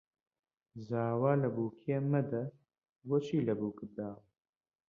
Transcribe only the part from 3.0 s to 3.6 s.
بۆچی لە